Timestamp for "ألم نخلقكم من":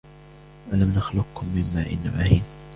0.73-1.65